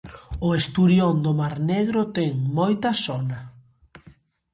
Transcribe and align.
O 0.47 0.49
esturión 0.61 1.15
do 1.25 1.31
Mar 1.39 1.55
Negro 1.71 2.01
ten 2.15 2.31
moita 2.57 2.89
sona. 3.05 3.39